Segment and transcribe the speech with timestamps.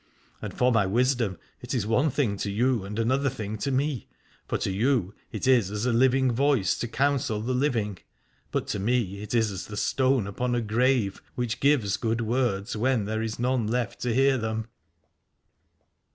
[0.41, 4.07] And for my wisdom, it is one thing to you and another thing to me:
[4.47, 7.99] for to you it is as a living voice, to counsel the living,
[8.49, 12.75] but to me it is as the stone upon a grave, which gives good words
[12.75, 14.67] when there is none left to hear them.